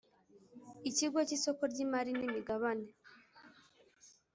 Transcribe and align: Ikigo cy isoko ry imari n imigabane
Ikigo 0.89 1.19
cy 1.27 1.35
isoko 1.37 1.61
ry 1.71 1.79
imari 1.85 2.11
n 2.15 2.21
imigabane 2.27 2.87